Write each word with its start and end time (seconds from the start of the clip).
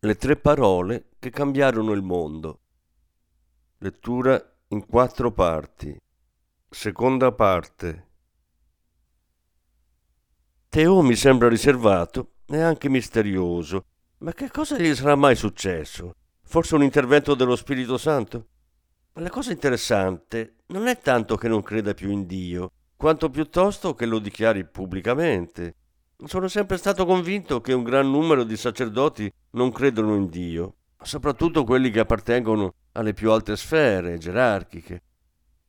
le 0.00 0.14
tre 0.14 0.36
parole 0.36 1.08
che 1.18 1.30
cambiarono 1.30 1.90
il 1.90 2.02
mondo. 2.02 2.60
Lettura 3.78 4.40
in 4.68 4.86
quattro 4.86 5.32
parti. 5.32 5.98
Seconda 6.70 7.32
parte. 7.32 8.06
Teo 10.68 11.02
mi 11.02 11.16
sembra 11.16 11.48
riservato 11.48 12.34
e 12.46 12.60
anche 12.60 12.88
misterioso. 12.88 13.86
Ma 14.18 14.32
che 14.32 14.50
cosa 14.50 14.78
gli 14.78 14.94
sarà 14.94 15.16
mai 15.16 15.34
successo? 15.34 16.14
Forse 16.42 16.76
un 16.76 16.84
intervento 16.84 17.34
dello 17.34 17.56
Spirito 17.56 17.98
Santo? 17.98 18.46
Ma 19.14 19.22
la 19.22 19.30
cosa 19.30 19.50
interessante 19.50 20.58
non 20.66 20.86
è 20.86 21.00
tanto 21.00 21.36
che 21.36 21.48
non 21.48 21.62
creda 21.62 21.92
più 21.94 22.10
in 22.10 22.24
Dio, 22.24 22.70
quanto 22.96 23.30
piuttosto 23.30 23.94
che 23.94 24.06
lo 24.06 24.20
dichiari 24.20 24.64
pubblicamente. 24.64 25.74
Sono 26.24 26.48
sempre 26.48 26.78
stato 26.78 27.06
convinto 27.06 27.60
che 27.60 27.72
un 27.72 27.84
gran 27.84 28.10
numero 28.10 28.42
di 28.42 28.56
sacerdoti 28.56 29.32
non 29.50 29.70
credono 29.70 30.16
in 30.16 30.28
Dio, 30.28 30.74
soprattutto 31.00 31.62
quelli 31.62 31.90
che 31.90 32.00
appartengono 32.00 32.74
alle 32.92 33.14
più 33.14 33.30
alte 33.30 33.56
sfere 33.56 34.18
gerarchiche. 34.18 35.02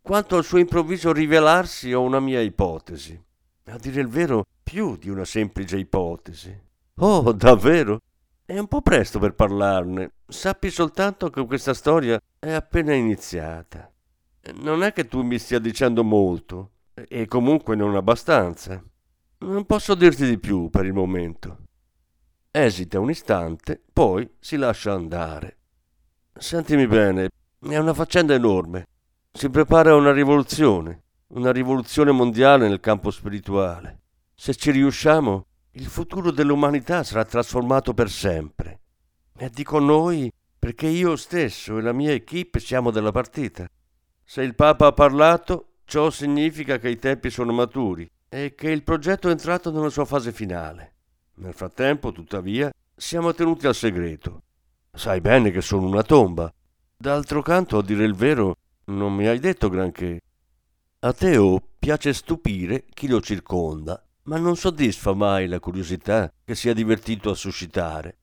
Quanto 0.01 0.37
al 0.37 0.43
suo 0.43 0.57
improvviso 0.57 1.13
rivelarsi 1.13 1.93
ho 1.93 2.01
una 2.01 2.19
mia 2.19 2.41
ipotesi. 2.41 3.21
A 3.65 3.77
dire 3.77 4.01
il 4.01 4.07
vero, 4.07 4.43
più 4.63 4.97
di 4.97 5.09
una 5.09 5.23
semplice 5.23 5.77
ipotesi. 5.77 6.59
Oh, 6.95 7.31
davvero? 7.31 8.01
È 8.43 8.57
un 8.57 8.67
po' 8.67 8.81
presto 8.81 9.19
per 9.19 9.35
parlarne. 9.35 10.13
Sappi 10.25 10.71
soltanto 10.71 11.29
che 11.29 11.45
questa 11.45 11.75
storia 11.75 12.19
è 12.39 12.51
appena 12.51 12.95
iniziata. 12.95 13.87
Non 14.55 14.81
è 14.81 14.93
che 14.93 15.07
tu 15.07 15.21
mi 15.21 15.37
stia 15.37 15.59
dicendo 15.59 16.03
molto, 16.03 16.71
e 17.07 17.27
comunque 17.27 17.75
non 17.75 17.95
abbastanza. 17.95 18.83
Non 19.41 19.65
posso 19.65 19.95
dirti 19.95 20.27
di 20.27 20.37
più 20.37 20.69
per 20.69 20.85
il 20.85 20.91
momento. 20.91 21.59
Esita 22.51 22.99
un 22.99 23.09
istante, 23.09 23.81
poi 23.93 24.29
si 24.37 24.57
lascia 24.57 24.91
andare. 24.91 25.57
Sentimi 26.33 26.85
bene, 26.87 27.29
è 27.61 27.77
una 27.77 27.93
faccenda 27.93 28.33
enorme. 28.33 28.87
Si 29.31 29.49
prepara 29.49 29.95
una 29.95 30.11
rivoluzione, 30.11 31.03
una 31.27 31.53
rivoluzione 31.53 32.11
mondiale 32.11 32.67
nel 32.67 32.81
campo 32.81 33.11
spirituale. 33.11 34.01
Se 34.35 34.53
ci 34.55 34.71
riusciamo, 34.71 35.45
il 35.71 35.85
futuro 35.85 36.31
dell'umanità 36.31 37.03
sarà 37.05 37.23
trasformato 37.23 37.93
per 37.93 38.09
sempre. 38.09 38.81
E 39.37 39.49
dico 39.49 39.79
noi 39.79 40.29
perché 40.59 40.87
io 40.87 41.15
stesso 41.15 41.77
e 41.77 41.81
la 41.81 41.93
mia 41.93 42.11
equipe 42.11 42.59
siamo 42.59 42.91
della 42.91 43.11
partita. 43.11 43.69
Se 44.21 44.41
il 44.41 44.53
Papa 44.53 44.87
ha 44.87 44.91
parlato, 44.91 45.75
ciò 45.85 46.09
significa 46.09 46.77
che 46.77 46.89
i 46.89 46.99
tempi 46.99 47.29
sono 47.29 47.53
maturi 47.53 48.05
e 48.29 48.53
che 48.53 48.69
il 48.69 48.83
progetto 48.83 49.27
è 49.27 49.31
entrato 49.31 49.71
nella 49.71 49.89
sua 49.89 50.05
fase 50.05 50.31
finale. 50.31 50.93
Nel 51.35 51.53
frattempo, 51.53 52.11
tuttavia, 52.11 52.71
siamo 52.95 53.33
tenuti 53.33 53.65
al 53.65 53.75
segreto. 53.75 54.43
Sai 54.93 55.19
bene 55.19 55.51
che 55.51 55.61
sono 55.61 55.87
una 55.87 56.03
tomba. 56.03 56.53
D'altro 56.95 57.41
canto, 57.41 57.77
a 57.77 57.83
dire 57.83 58.03
il 58.05 58.13
vero, 58.13 58.55
non 58.85 59.13
mi 59.13 59.27
hai 59.27 59.39
detto 59.39 59.69
granché. 59.69 60.19
A 60.99 61.13
Teo 61.13 61.61
piace 61.79 62.13
stupire 62.13 62.85
chi 62.93 63.07
lo 63.07 63.21
circonda, 63.21 64.03
ma 64.23 64.37
non 64.37 64.55
soddisfa 64.57 65.13
mai 65.13 65.47
la 65.47 65.59
curiosità 65.59 66.31
che 66.43 66.55
si 66.55 66.69
è 66.69 66.73
divertito 66.73 67.29
a 67.29 67.35
suscitare. 67.35 68.17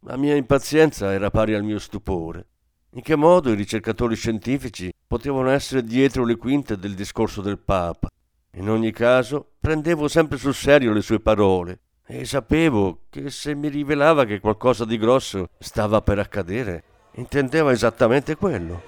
La 0.00 0.16
mia 0.16 0.34
impazienza 0.34 1.12
era 1.12 1.30
pari 1.30 1.54
al 1.54 1.62
mio 1.62 1.78
stupore. 1.78 2.46
In 2.94 3.02
che 3.02 3.16
modo 3.16 3.50
i 3.50 3.54
ricercatori 3.54 4.16
scientifici 4.16 4.92
potevano 5.06 5.50
essere 5.50 5.84
dietro 5.84 6.24
le 6.24 6.36
quinte 6.36 6.78
del 6.78 6.94
discorso 6.94 7.42
del 7.42 7.58
Papa? 7.58 8.08
In 8.56 8.68
ogni 8.68 8.90
caso, 8.92 9.52
prendevo 9.60 10.08
sempre 10.08 10.36
sul 10.36 10.54
serio 10.54 10.92
le 10.92 11.00
sue 11.00 11.20
parole 11.20 11.78
e 12.06 12.26
sapevo 12.26 13.04
che 13.08 13.30
se 13.30 13.54
mi 13.54 13.68
rivelava 13.68 14.26
che 14.26 14.40
qualcosa 14.40 14.84
di 14.84 14.98
grosso 14.98 15.48
stava 15.58 16.02
per 16.02 16.18
accadere, 16.18 16.84
intendeva 17.12 17.72
esattamente 17.72 18.36
quello. 18.36 18.82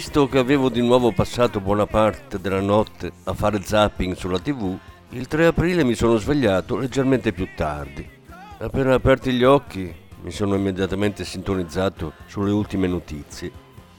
Visto 0.00 0.28
che 0.28 0.38
avevo 0.38 0.70
di 0.70 0.80
nuovo 0.80 1.12
passato 1.12 1.60
buona 1.60 1.84
parte 1.84 2.40
della 2.40 2.62
notte 2.62 3.12
a 3.24 3.34
fare 3.34 3.60
zapping 3.60 4.14
sulla 4.14 4.38
tv, 4.38 4.74
il 5.10 5.26
3 5.26 5.48
aprile 5.48 5.84
mi 5.84 5.94
sono 5.94 6.16
svegliato 6.16 6.78
leggermente 6.78 7.34
più 7.34 7.48
tardi. 7.54 8.08
Appena 8.60 8.94
aperti 8.94 9.30
gli 9.32 9.44
occhi 9.44 9.94
mi 10.22 10.30
sono 10.30 10.54
immediatamente 10.54 11.22
sintonizzato 11.22 12.14
sulle 12.24 12.50
ultime 12.50 12.86
notizie. 12.86 13.52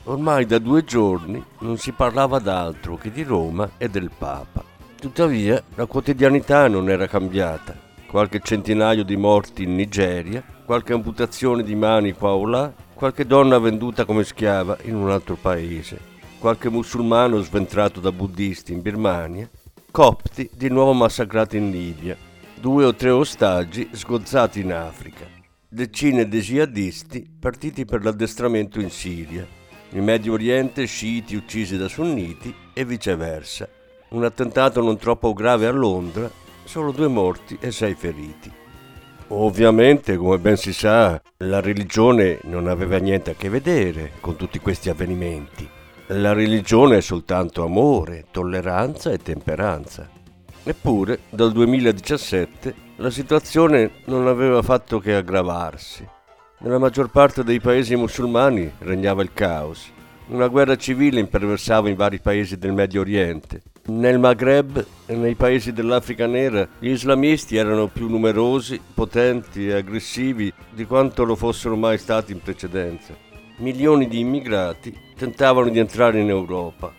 Ormai 0.05 0.47
da 0.47 0.57
due 0.57 0.83
giorni 0.83 1.45
non 1.59 1.77
si 1.77 1.91
parlava 1.91 2.39
d'altro 2.39 2.97
che 2.97 3.11
di 3.11 3.21
Roma 3.21 3.69
e 3.77 3.87
del 3.87 4.09
Papa. 4.17 4.63
Tuttavia 4.99 5.61
la 5.75 5.85
quotidianità 5.85 6.67
non 6.67 6.89
era 6.89 7.05
cambiata. 7.05 7.77
Qualche 8.07 8.39
centinaio 8.41 9.03
di 9.03 9.17
morti 9.17 9.61
in 9.61 9.75
Nigeria, 9.75 10.43
qualche 10.65 10.93
amputazione 10.93 11.61
di 11.61 11.75
mani 11.75 12.13
qua 12.13 12.31
o 12.31 12.47
là, 12.47 12.73
qualche 13.01 13.25
donna 13.25 13.57
venduta 13.57 14.05
come 14.05 14.23
schiava 14.23 14.77
in 14.83 14.93
un 14.93 15.09
altro 15.09 15.35
paese, 15.35 15.97
qualche 16.37 16.69
musulmano 16.69 17.41
sventrato 17.41 17.99
da 17.99 18.11
buddisti 18.11 18.73
in 18.73 18.83
Birmania, 18.83 19.49
copti 19.89 20.47
di 20.53 20.69
nuovo 20.69 20.93
massacrati 20.93 21.57
in 21.57 21.71
Libia, 21.71 22.15
due 22.59 22.85
o 22.85 22.93
tre 22.93 23.09
ostaggi 23.09 23.89
sgozzati 23.91 24.59
in 24.59 24.71
Africa, 24.71 25.25
decine 25.67 26.27
di 26.27 26.41
jihadisti 26.41 27.27
partiti 27.39 27.85
per 27.85 28.03
l'addestramento 28.03 28.79
in 28.79 28.91
Siria, 28.91 29.47
in 29.93 30.03
Medio 30.03 30.33
Oriente 30.33 30.85
sciiti 30.85 31.35
uccisi 31.35 31.77
da 31.77 31.87
sunniti 31.87 32.53
e 32.71 32.85
viceversa, 32.85 33.67
un 34.09 34.23
attentato 34.23 34.79
non 34.79 34.97
troppo 34.97 35.33
grave 35.33 35.65
a 35.65 35.71
Londra, 35.71 36.29
solo 36.65 36.91
due 36.91 37.07
morti 37.07 37.57
e 37.59 37.71
sei 37.71 37.95
feriti. 37.95 38.60
Ovviamente, 39.33 40.17
come 40.17 40.39
ben 40.39 40.57
si 40.57 40.73
sa, 40.73 41.21
la 41.37 41.61
religione 41.61 42.39
non 42.43 42.67
aveva 42.67 42.97
niente 42.97 43.31
a 43.31 43.33
che 43.33 43.47
vedere 43.47 44.11
con 44.19 44.35
tutti 44.35 44.59
questi 44.59 44.89
avvenimenti. 44.89 45.67
La 46.07 46.33
religione 46.33 46.97
è 46.97 47.01
soltanto 47.01 47.63
amore, 47.63 48.25
tolleranza 48.29 49.09
e 49.09 49.19
temperanza. 49.19 50.09
Eppure, 50.63 51.19
dal 51.29 51.53
2017, 51.53 52.75
la 52.97 53.09
situazione 53.09 53.91
non 54.07 54.27
aveva 54.27 54.61
fatto 54.61 54.99
che 54.99 55.15
aggravarsi. 55.15 56.05
Nella 56.59 56.77
maggior 56.77 57.09
parte 57.09 57.45
dei 57.45 57.61
paesi 57.61 57.95
musulmani 57.95 58.69
regnava 58.79 59.21
il 59.21 59.31
caos. 59.31 59.93
Una 60.27 60.47
guerra 60.47 60.75
civile 60.75 61.21
imperversava 61.21 61.87
in 61.87 61.95
vari 61.95 62.19
paesi 62.19 62.57
del 62.57 62.73
Medio 62.73 62.99
Oriente 62.99 63.61
nel 63.87 64.19
Maghreb 64.19 64.85
e 65.07 65.15
nei 65.15 65.35
paesi 65.35 65.73
dell'Africa 65.73 66.27
nera 66.27 66.67
gli 66.77 66.89
islamisti 66.89 67.55
erano 67.55 67.87
più 67.87 68.07
numerosi, 68.07 68.79
potenti 68.93 69.67
e 69.67 69.73
aggressivi 69.73 70.53
di 70.69 70.85
quanto 70.85 71.23
lo 71.23 71.35
fossero 71.35 71.75
mai 71.75 71.97
stati 71.97 72.31
in 72.31 72.41
precedenza. 72.41 73.15
Milioni 73.57 74.07
di 74.07 74.19
immigrati 74.19 74.95
tentavano 75.15 75.69
di 75.69 75.79
entrare 75.79 76.19
in 76.19 76.29
Europa 76.29 76.93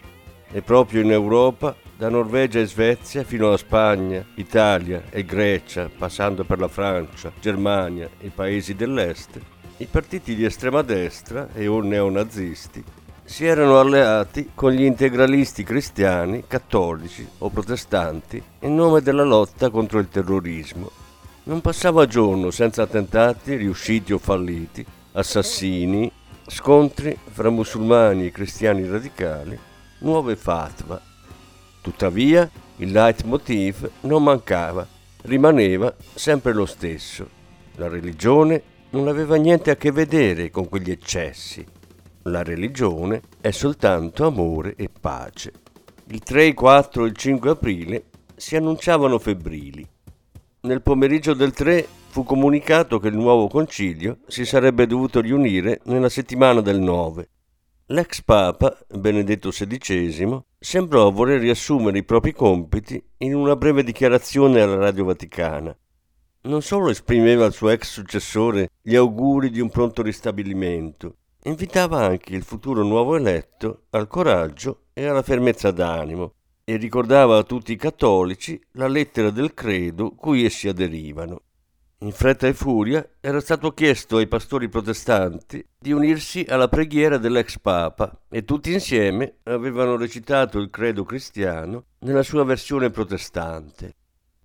e 0.50 0.60
proprio 0.60 1.02
in 1.02 1.12
Europa, 1.12 1.74
da 1.96 2.08
Norvegia 2.08 2.58
e 2.58 2.66
Svezia 2.66 3.22
fino 3.22 3.46
alla 3.46 3.56
Spagna, 3.56 4.24
Italia 4.34 5.04
e 5.08 5.24
Grecia, 5.24 5.88
passando 5.96 6.42
per 6.42 6.58
la 6.58 6.68
Francia, 6.68 7.32
Germania 7.40 8.08
e 8.18 8.26
i 8.26 8.32
paesi 8.34 8.74
dell'Est, 8.74 9.40
i 9.76 9.86
partiti 9.86 10.34
di 10.34 10.44
estrema 10.44 10.82
destra 10.82 11.48
e 11.54 11.68
o 11.68 11.80
neonazisti 11.80 12.84
si 13.24 13.46
erano 13.46 13.78
alleati 13.78 14.50
con 14.54 14.72
gli 14.72 14.82
integralisti 14.82 15.62
cristiani, 15.62 16.44
cattolici 16.46 17.26
o 17.38 17.50
protestanti 17.50 18.42
in 18.60 18.74
nome 18.74 19.00
della 19.00 19.22
lotta 19.22 19.70
contro 19.70 19.98
il 19.98 20.08
terrorismo. 20.08 20.90
Non 21.44 21.60
passava 21.60 22.06
giorno 22.06 22.50
senza 22.50 22.82
attentati 22.82 23.56
riusciti 23.56 24.12
o 24.12 24.18
falliti, 24.18 24.84
assassini, 25.12 26.10
scontri 26.46 27.16
fra 27.30 27.50
musulmani 27.50 28.26
e 28.26 28.32
cristiani 28.32 28.86
radicali, 28.86 29.58
nuove 30.00 30.36
fatwa. 30.36 31.00
Tuttavia, 31.80 32.48
il 32.76 32.92
leitmotiv 32.92 33.90
non 34.02 34.22
mancava, 34.22 34.86
rimaneva 35.22 35.94
sempre 36.14 36.52
lo 36.52 36.66
stesso. 36.66 37.28
La 37.76 37.88
religione 37.88 38.62
non 38.90 39.08
aveva 39.08 39.36
niente 39.36 39.70
a 39.70 39.76
che 39.76 39.90
vedere 39.90 40.50
con 40.50 40.68
quegli 40.68 40.90
eccessi 40.90 41.64
la 42.24 42.42
religione 42.42 43.22
è 43.40 43.50
soltanto 43.50 44.26
amore 44.26 44.74
e 44.76 44.88
pace. 44.88 45.52
Il 46.06 46.20
3, 46.20 46.46
il 46.46 46.54
4 46.54 47.04
e 47.04 47.08
il 47.08 47.16
5 47.16 47.50
aprile 47.50 48.04
si 48.36 48.56
annunciavano 48.56 49.18
febbrili. 49.18 49.86
Nel 50.62 50.82
pomeriggio 50.82 51.34
del 51.34 51.52
3 51.52 51.86
fu 52.08 52.24
comunicato 52.24 52.98
che 52.98 53.08
il 53.08 53.16
nuovo 53.16 53.48
concilio 53.48 54.18
si 54.26 54.44
sarebbe 54.44 54.86
dovuto 54.86 55.20
riunire 55.20 55.80
nella 55.84 56.08
settimana 56.08 56.60
del 56.60 56.78
9. 56.78 57.28
L'ex 57.86 58.22
Papa, 58.22 58.78
Benedetto 58.88 59.50
XVI, 59.50 60.40
sembrò 60.58 61.10
voler 61.10 61.40
riassumere 61.40 61.98
i 61.98 62.04
propri 62.04 62.32
compiti 62.32 63.02
in 63.18 63.34
una 63.34 63.56
breve 63.56 63.82
dichiarazione 63.82 64.60
alla 64.60 64.76
Radio 64.76 65.04
Vaticana. 65.04 65.76
Non 66.42 66.62
solo 66.62 66.90
esprimeva 66.90 67.44
al 67.44 67.52
suo 67.52 67.70
ex 67.70 67.90
successore 67.90 68.70
gli 68.80 68.94
auguri 68.94 69.50
di 69.50 69.60
un 69.60 69.70
pronto 69.70 70.02
ristabilimento, 70.02 71.16
invitava 71.44 72.04
anche 72.04 72.34
il 72.34 72.42
futuro 72.42 72.82
nuovo 72.82 73.16
eletto 73.16 73.84
al 73.90 74.06
coraggio 74.06 74.84
e 74.92 75.06
alla 75.06 75.22
fermezza 75.22 75.70
d'animo 75.70 76.34
e 76.64 76.76
ricordava 76.76 77.38
a 77.38 77.42
tutti 77.42 77.72
i 77.72 77.76
cattolici 77.76 78.60
la 78.72 78.86
lettera 78.86 79.30
del 79.30 79.52
credo 79.52 80.12
cui 80.14 80.44
essi 80.44 80.68
aderivano. 80.68 81.42
In 82.02 82.10
fretta 82.10 82.48
e 82.48 82.52
furia 82.52 83.08
era 83.20 83.40
stato 83.40 83.72
chiesto 83.72 84.16
ai 84.16 84.26
pastori 84.26 84.68
protestanti 84.68 85.64
di 85.78 85.92
unirsi 85.92 86.44
alla 86.48 86.68
preghiera 86.68 87.16
dell'ex 87.16 87.58
Papa 87.58 88.22
e 88.28 88.44
tutti 88.44 88.72
insieme 88.72 89.36
avevano 89.44 89.96
recitato 89.96 90.58
il 90.58 90.68
credo 90.68 91.04
cristiano 91.04 91.84
nella 92.00 92.24
sua 92.24 92.44
versione 92.44 92.90
protestante. 92.90 93.94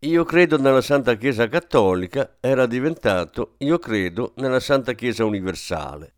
Io 0.02 0.24
credo 0.24 0.60
nella 0.60 0.82
Santa 0.82 1.16
Chiesa 1.16 1.48
Cattolica 1.48 2.38
era 2.40 2.68
diventato 2.68 3.56
Io 3.60 3.80
credo 3.80 4.34
nella 4.36 4.60
Santa 4.60 4.94
Chiesa 4.94 5.26
Universale. 5.26 6.17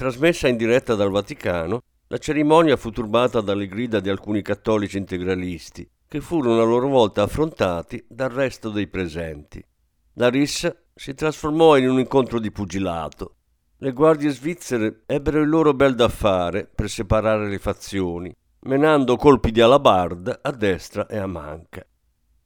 Trasmessa 0.00 0.48
in 0.48 0.56
diretta 0.56 0.94
dal 0.94 1.10
Vaticano, 1.10 1.82
la 2.06 2.16
cerimonia 2.16 2.78
fu 2.78 2.90
turbata 2.90 3.42
dalle 3.42 3.66
grida 3.66 4.00
di 4.00 4.08
alcuni 4.08 4.40
cattolici 4.40 4.96
integralisti, 4.96 5.86
che 6.08 6.22
furono 6.22 6.62
a 6.62 6.64
loro 6.64 6.88
volta 6.88 7.22
affrontati 7.22 8.02
dal 8.08 8.30
resto 8.30 8.70
dei 8.70 8.86
presenti. 8.86 9.62
La 10.14 10.30
rissa 10.30 10.74
si 10.94 11.12
trasformò 11.12 11.76
in 11.76 11.90
un 11.90 11.98
incontro 11.98 12.38
di 12.38 12.50
pugilato. 12.50 13.34
Le 13.76 13.92
guardie 13.92 14.30
svizzere 14.30 15.02
ebbero 15.04 15.42
il 15.42 15.50
loro 15.50 15.74
bel 15.74 15.94
da 15.94 16.08
fare 16.08 16.66
per 16.74 16.88
separare 16.88 17.46
le 17.46 17.58
fazioni, 17.58 18.34
menando 18.60 19.16
colpi 19.16 19.52
di 19.52 19.60
alabarda 19.60 20.38
a 20.40 20.50
destra 20.50 21.06
e 21.08 21.18
a 21.18 21.26
manca. 21.26 21.86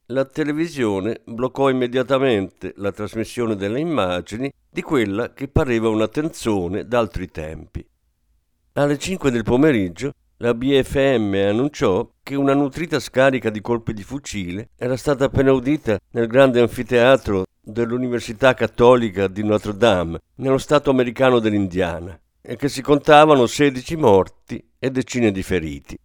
La 0.09 0.23
televisione 0.25 1.21
bloccò 1.25 1.67
immediatamente 1.67 2.73
la 2.77 2.91
trasmissione 2.91 3.55
delle 3.55 3.79
immagini 3.79 4.53
di 4.69 4.83
quella 4.83 5.33
che 5.33 5.47
pareva 5.47 5.89
una 5.89 6.07
tensione 6.07 6.85
d'altri 6.85 7.31
tempi. 7.31 7.83
Alle 8.73 8.99
5 8.99 9.31
del 9.31 9.41
pomeriggio 9.41 10.11
la 10.37 10.53
BFM 10.53 11.33
annunciò 11.47 12.07
che 12.21 12.35
una 12.35 12.53
nutrita 12.53 12.99
scarica 12.99 13.49
di 13.49 13.61
colpi 13.61 13.93
di 13.93 14.03
fucile 14.03 14.69
era 14.75 14.95
stata 14.95 15.25
appena 15.25 15.51
udita 15.51 15.97
nel 16.11 16.27
grande 16.27 16.61
anfiteatro 16.61 17.45
dell'Università 17.59 18.53
Cattolica 18.53 19.27
di 19.27 19.43
Notre 19.43 19.75
Dame, 19.75 20.19
nello 20.35 20.59
stato 20.59 20.91
americano 20.91 21.39
dell'Indiana, 21.39 22.19
e 22.41 22.55
che 22.57 22.69
si 22.69 22.83
contavano 22.83 23.47
16 23.47 23.95
morti 23.95 24.63
e 24.77 24.91
decine 24.91 25.31
di 25.31 25.41
feriti. 25.41 25.97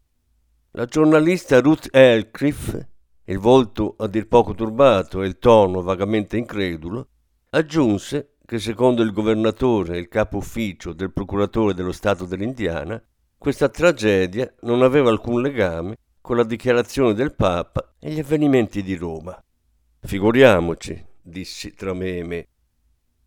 La 0.70 0.86
giornalista 0.86 1.60
Ruth 1.60 1.88
Elcriff 1.90 2.88
il 3.30 3.38
volto 3.38 3.94
a 3.98 4.08
dir 4.08 4.26
poco 4.26 4.54
turbato 4.54 5.22
e 5.22 5.26
il 5.28 5.38
tono 5.38 5.82
vagamente 5.82 6.36
incredulo, 6.36 7.06
aggiunse 7.50 8.34
che 8.44 8.58
secondo 8.58 9.02
il 9.02 9.12
governatore 9.12 9.94
e 9.94 10.00
il 10.00 10.08
capo 10.08 10.38
ufficio 10.38 10.92
del 10.92 11.12
procuratore 11.12 11.72
dello 11.72 11.92
Stato 11.92 12.24
dell'Indiana, 12.24 13.00
questa 13.38 13.68
tragedia 13.68 14.52
non 14.62 14.82
aveva 14.82 15.10
alcun 15.10 15.42
legame 15.42 15.96
con 16.20 16.36
la 16.36 16.42
dichiarazione 16.42 17.14
del 17.14 17.32
Papa 17.36 17.94
e 18.00 18.10
gli 18.10 18.18
avvenimenti 18.18 18.82
di 18.82 18.96
Roma. 18.96 19.40
Figuriamoci, 20.00 21.06
dissi 21.22 21.72
tra 21.74 21.94
me 21.94 22.16
e 22.16 22.24
me. 22.24 22.46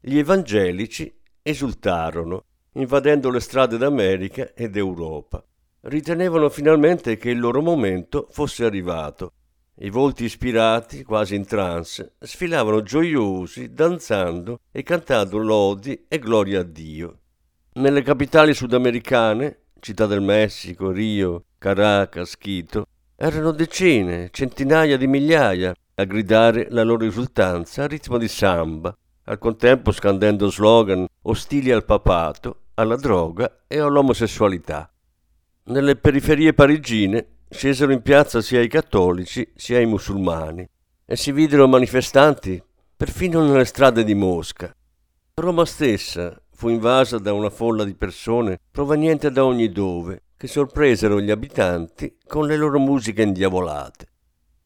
Gli 0.01 0.17
evangelici 0.17 1.17
esultarono, 1.41 2.43
invadendo 2.73 3.29
le 3.29 3.39
strade 3.39 3.77
d'America 3.77 4.53
ed 4.53 4.75
Europa. 4.75 5.41
Ritenevano 5.81 6.49
finalmente 6.49 7.15
che 7.15 7.29
il 7.29 7.39
loro 7.39 7.61
momento 7.61 8.27
fosse 8.31 8.65
arrivato 8.65 9.31
i 9.77 9.89
volti 9.89 10.25
ispirati, 10.25 11.03
quasi 11.03 11.35
in 11.35 11.45
trance, 11.45 12.13
sfilavano 12.19 12.83
gioiosi, 12.83 13.73
danzando 13.73 14.59
e 14.71 14.83
cantando 14.83 15.37
lodi 15.37 16.05
e 16.07 16.19
gloria 16.19 16.59
a 16.59 16.63
Dio. 16.63 17.19
Nelle 17.73 18.03
capitali 18.03 18.53
sudamericane, 18.53 19.61
Città 19.79 20.05
del 20.05 20.21
Messico, 20.21 20.91
Rio, 20.91 21.45
Caracas, 21.57 22.37
Quito, 22.37 22.85
erano 23.15 23.51
decine, 23.51 24.29
centinaia 24.31 24.95
di 24.95 25.07
migliaia 25.07 25.73
a 25.95 26.03
gridare 26.05 26.67
la 26.69 26.83
loro 26.83 27.05
esultanza 27.05 27.83
a 27.83 27.87
ritmo 27.87 28.17
di 28.17 28.27
samba, 28.27 28.95
al 29.25 29.39
contempo 29.39 29.91
scandendo 29.91 30.49
slogan 30.49 31.05
ostili 31.23 31.71
al 31.71 31.85
papato 31.85 32.63
alla 32.75 32.95
droga 32.95 33.63
e 33.67 33.79
all'omosessualità. 33.79 34.91
Nelle 35.65 35.95
periferie 35.95 36.53
parigine 36.53 37.32
scesero 37.53 37.91
in 37.91 38.01
piazza 38.01 38.41
sia 38.41 38.61
i 38.61 38.67
cattolici 38.67 39.47
sia 39.55 39.79
i 39.79 39.85
musulmani 39.85 40.67
e 41.05 41.15
si 41.15 41.31
videro 41.31 41.67
manifestanti 41.67 42.61
perfino 42.97 43.45
nelle 43.45 43.65
strade 43.65 44.03
di 44.03 44.15
Mosca. 44.15 44.75
Roma 45.35 45.63
stessa 45.65 46.35
fu 46.51 46.69
invasa 46.69 47.19
da 47.19 47.31
una 47.31 47.51
folla 47.51 47.83
di 47.83 47.93
persone 47.93 48.59
provenienti 48.71 49.29
da 49.31 49.45
ogni 49.45 49.71
dove 49.71 50.23
che 50.35 50.47
sorpresero 50.47 51.21
gli 51.21 51.29
abitanti 51.29 52.17
con 52.25 52.47
le 52.47 52.57
loro 52.57 52.79
musiche 52.79 53.21
indiavolate. 53.21 54.07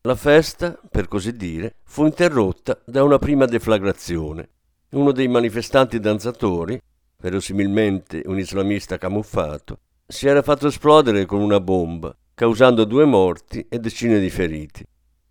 La 0.01 0.15
festa, 0.15 0.79
per 0.89 1.09
così 1.09 1.35
dire, 1.35 1.75
fu 1.83 2.05
interrotta 2.05 2.81
da 2.85 3.03
una 3.03 3.19
prima 3.19 3.45
deflagrazione. 3.45 4.49
Uno 4.91 5.11
dei 5.11 5.27
manifestanti 5.27 5.99
danzatori, 5.99 6.81
verosimilmente 7.17 8.21
un 8.25 8.39
islamista 8.39 8.97
camuffato, 8.97 9.79
si 10.07 10.27
era 10.27 10.41
fatto 10.41 10.67
esplodere 10.67 11.25
con 11.25 11.41
una 11.41 11.59
bomba, 11.59 12.15
causando 12.37 12.85
due 12.85 13.03
morti 13.05 13.65
e 13.67 13.79
decine 13.79 14.19
di 14.19 14.29
feriti. 14.29 14.85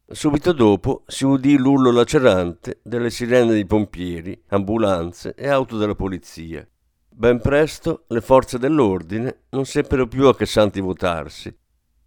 Subito 0.09 0.53
dopo 0.53 1.05
si 1.07 1.25
udì 1.25 1.57
l'urlo 1.57 1.93
lacerante 1.93 2.81
delle 2.83 3.11
sirene 3.11 3.53
dei 3.53 3.65
pompieri, 3.65 4.37
ambulanze 4.49 5.33
e 5.37 5.47
auto 5.47 5.79
della 5.79 5.95
polizia. 5.95 6.67
Ben 7.09 7.39
presto 7.39 8.07
le 8.09 8.21
forze 8.21 8.59
dell'ordine 8.59 9.43
non 9.51 9.67
seppero 9.67 10.09
più 10.09 10.27
a 10.27 10.35
che 10.35 10.47
santi 10.47 10.81
votarsi. 10.81 11.57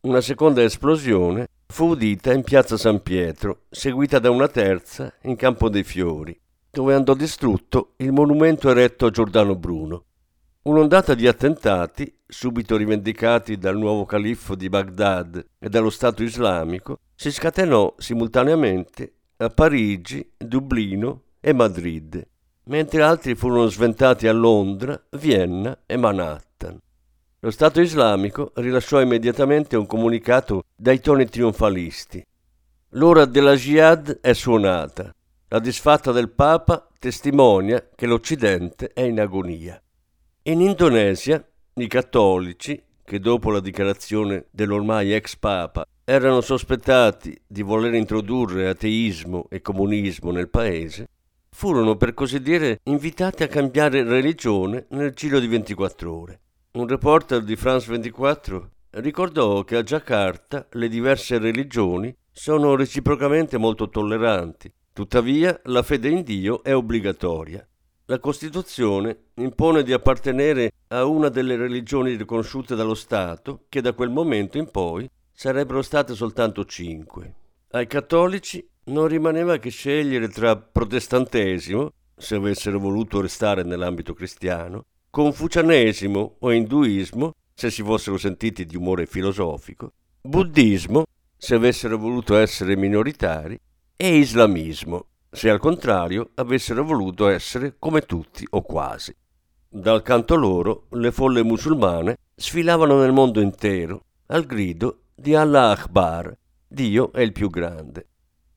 Una 0.02 0.20
seconda 0.20 0.62
esplosione 0.64 1.48
fu 1.66 1.92
udita 1.92 2.34
in 2.34 2.44
piazza 2.44 2.76
San 2.76 3.02
Pietro, 3.02 3.68
seguita 3.70 4.20
da 4.20 4.30
una 4.30 4.50
terza 4.50 5.14
in 5.22 5.38
Campo 5.38 5.70
dei 5.70 5.86
Fiori, 5.86 6.38
dove 6.70 6.94
andò 6.94 7.14
distrutto 7.14 7.94
il 8.00 8.12
monumento 8.12 8.70
eretto 8.70 9.06
a 9.06 9.12
Giordano 9.12 9.56
Bruno. 9.56 10.08
Un'ondata 10.70 11.16
di 11.16 11.26
attentati, 11.26 12.16
subito 12.28 12.78
rivendicati 12.78 13.58
dal 13.58 13.76
nuovo 13.76 14.06
califfo 14.06 14.54
di 14.54 14.70
Baghdad 14.70 15.44
e 15.58 15.68
dallo 15.68 15.90
Stato 15.90 16.22
islamico, 16.22 17.00
si 17.16 17.32
scatenò 17.32 17.96
simultaneamente 17.98 19.14
a 19.38 19.50
Parigi, 19.50 20.32
Dublino 20.38 21.24
e 21.40 21.54
Madrid 21.54 22.24
mentre 22.66 23.02
altri 23.02 23.34
furono 23.34 23.66
sventati 23.66 24.28
a 24.28 24.32
Londra, 24.32 25.02
Vienna 25.18 25.76
e 25.88 25.98
Manhattan. 25.98 26.78
Lo 27.40 27.50
Stato 27.50 27.82
islamico 27.82 28.52
rilasciò 28.58 29.02
immediatamente 29.02 29.76
un 29.76 29.88
comunicato 29.88 30.66
dai 30.76 31.00
toni 31.00 31.28
trionfalisti. 31.28 32.24
L'ora 32.90 33.26
della 33.26 33.56
jihad 33.56 34.20
è 34.22 34.34
suonata. 34.34 35.12
La 35.48 35.58
disfatta 35.58 36.12
del 36.12 36.30
Papa 36.30 36.88
testimonia 37.00 37.90
che 37.96 38.06
l'Occidente 38.06 38.94
è 38.94 39.02
in 39.02 39.20
agonia. 39.20 39.82
In 40.44 40.62
Indonesia, 40.62 41.46
i 41.74 41.88
cattolici, 41.88 42.82
che 43.04 43.20
dopo 43.20 43.52
la 43.52 43.60
dichiarazione 43.60 44.46
dell'ormai 44.52 45.14
ex 45.14 45.36
Papa 45.36 45.86
erano 46.06 46.40
sospettati 46.40 47.38
di 47.46 47.62
voler 47.62 47.94
introdurre 47.94 48.70
ateismo 48.70 49.48
e 49.50 49.60
comunismo 49.60 50.32
nel 50.32 50.50
paese, 50.50 51.10
furono 51.50 51.98
per 51.98 52.14
così 52.14 52.42
dire 52.42 52.80
invitati 52.84 53.44
a 53.44 53.48
cambiare 53.48 54.02
religione 54.04 54.86
nel 54.92 55.12
giro 55.12 55.40
di 55.40 55.48
24 55.48 56.16
ore. 56.16 56.40
Un 56.72 56.88
reporter 56.88 57.44
di 57.44 57.58
France 57.58 57.92
24 57.92 58.70
ricordò 58.92 59.66
che 59.66 59.76
a 59.76 59.84
Giacarta 59.84 60.68
le 60.72 60.88
diverse 60.88 61.38
religioni 61.38 62.16
sono 62.32 62.78
reciprocamente 62.78 63.58
molto 63.58 63.90
tolleranti, 63.90 64.72
tuttavia 64.94 65.60
la 65.66 65.84
fede 65.84 66.08
in 66.08 66.24
Dio 66.24 66.64
è 66.64 66.74
obbligatoria. 66.74 67.69
La 68.10 68.18
Costituzione 68.18 69.26
impone 69.36 69.84
di 69.84 69.94
appartenere 69.94 70.72
a 70.88 71.06
una 71.06 71.30
delle 71.30 71.56
religioni 71.56 72.16
riconosciute 72.16 72.74
dallo 72.74 72.96
Stato, 72.96 73.66
che 73.70 73.82
da 73.82 73.94
quel 73.94 74.10
momento 74.10 74.58
in 74.58 74.72
poi 74.72 75.08
sarebbero 75.32 75.84
state 75.84 76.16
soltanto 76.16 76.66
cinque. 76.66 77.36
Ai 77.70 77.86
cattolici 77.86 78.68
non 78.86 79.08
rimaneva 79.08 79.58
che 79.58 79.70
scegliere 79.70 80.28
tra 80.30 80.58
protestantesimo, 80.58 81.92
se 82.18 82.34
avessero 82.34 82.80
voluto 82.80 83.22
restare 83.22 83.62
nell'ambito 83.62 84.16
cristiano, 84.16 84.86
confucianesimo 85.12 86.38
o 86.40 86.52
induismo, 86.52 87.36
se 87.54 87.70
si 87.70 87.84
fossero 87.84 88.18
sentiti 88.18 88.66
di 88.66 88.76
umore 88.76 89.06
filosofico, 89.06 89.92
buddismo, 90.20 91.04
se 91.38 91.54
avessero 91.54 91.96
voluto 92.00 92.36
essere 92.36 92.76
minoritari, 92.76 93.56
e 93.96 94.18
islamismo, 94.18 95.10
se 95.32 95.50
al 95.50 95.60
contrario 95.60 96.32
avessero 96.36 96.84
voluto 96.84 97.28
essere 97.28 97.76
come 97.78 98.02
tutti 98.02 98.46
o 98.50 98.62
quasi. 98.62 99.16
Dal 99.68 100.02
canto 100.02 100.36
loro, 100.36 100.88
le 100.92 101.12
folle 101.12 101.44
musulmane 101.44 102.18
sfilavano 102.36 103.00
nel 103.00 103.12
mondo 103.12 103.42
intero, 103.42 104.06
al 104.28 104.46
grido 104.46 105.04
di 105.16 105.36
Allah 105.36 105.72
Akbar, 105.72 106.36
Dio 106.68 107.12
è 107.12 107.22
il 107.22 107.32
più 107.32 107.50
grande 107.50 108.08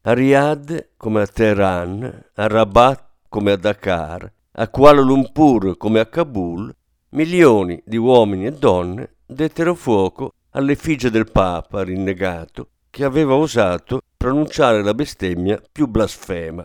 a 0.04 0.14
Riyadh 0.14 0.88
come 0.96 1.22
a 1.22 1.26
Teheran, 1.28 2.30
a 2.34 2.46
Rabat 2.48 3.04
come 3.28 3.52
a 3.52 3.56
Dakar, 3.56 4.32
a 4.50 4.68
Kuala 4.68 5.00
Lumpur 5.00 5.76
come 5.76 6.00
a 6.00 6.06
Kabul, 6.06 6.74
milioni 7.10 7.80
di 7.86 7.96
uomini 7.98 8.46
e 8.46 8.52
donne 8.52 9.18
dettero 9.24 9.76
fuoco 9.76 10.32
all'effigie 10.50 11.08
del 11.08 11.30
Papa 11.30 11.84
rinnegato 11.84 12.70
che 12.90 13.04
aveva 13.04 13.34
osato 13.34 14.01
pronunciare 14.22 14.84
la 14.84 14.94
bestemmia 14.94 15.60
più 15.72 15.88
blasfema. 15.88 16.64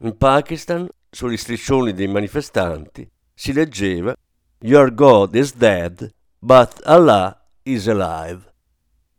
In 0.00 0.18
Pakistan, 0.18 0.86
sugli 1.08 1.38
striscioni 1.38 1.94
dei 1.94 2.08
manifestanti, 2.08 3.10
si 3.32 3.54
leggeva 3.54 4.14
Your 4.58 4.92
God 4.92 5.34
is 5.34 5.54
dead, 5.54 6.12
but 6.38 6.82
Allah 6.84 7.42
is 7.62 7.88
alive. 7.88 8.42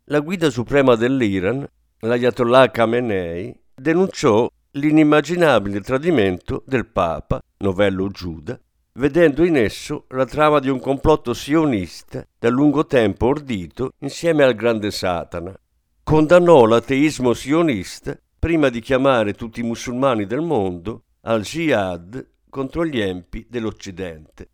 La 0.04 0.20
guida 0.20 0.48
suprema 0.50 0.94
dell'Iran 0.94 1.66
l'Ayatollah 1.98 2.70
Khamenei 2.70 3.52
denunciò 3.74 4.48
l'inimmaginabile 4.70 5.80
tradimento 5.80 6.62
del 6.64 6.86
Papa, 6.86 7.40
novello 7.64 8.10
Giuda, 8.10 8.56
vedendo 8.92 9.44
in 9.44 9.56
esso 9.56 10.04
la 10.10 10.24
trama 10.24 10.60
di 10.60 10.68
un 10.68 10.78
complotto 10.78 11.34
sionista 11.34 12.24
da 12.38 12.48
lungo 12.48 12.86
tempo 12.86 13.26
ordito 13.26 13.90
insieme 13.98 14.44
al 14.44 14.54
grande 14.54 14.92
Satana. 14.92 15.52
Condannò 16.04 16.66
l'ateismo 16.66 17.32
sionista 17.32 18.18
prima 18.38 18.68
di 18.68 18.80
chiamare 18.80 19.34
tutti 19.34 19.60
i 19.60 19.62
musulmani 19.62 20.26
del 20.26 20.40
mondo 20.40 21.04
al 21.22 21.42
jihad 21.42 22.28
contro 22.50 22.84
gli 22.84 23.00
empi 23.00 23.46
dell'Occidente. 23.48 24.48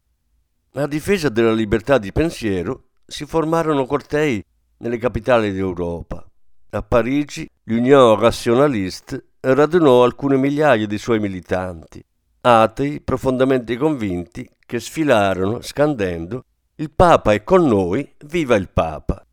A 0.74 0.86
difesa 0.86 1.30
della 1.30 1.52
libertà 1.52 1.98
di 1.98 2.12
pensiero 2.12 2.90
si 3.06 3.24
formarono 3.24 3.86
cortei 3.86 4.44
nelle 4.78 4.98
capitali 4.98 5.50
d'Europa. 5.50 6.24
A 6.70 6.82
Parigi 6.82 7.48
l'Union 7.64 8.20
Rationaliste 8.20 9.30
radunò 9.40 10.04
alcune 10.04 10.36
migliaia 10.36 10.86
di 10.86 10.98
suoi 10.98 11.18
militanti, 11.18 12.04
atei 12.42 13.00
profondamente 13.00 13.76
convinti 13.76 14.48
che 14.64 14.78
sfilarono 14.78 15.62
scandendo 15.62 16.44
Il 16.76 16.92
Papa 16.92 17.32
è 17.32 17.42
con 17.42 17.66
noi, 17.66 18.14
viva 18.26 18.54
il 18.54 18.68
Papa. 18.68 19.24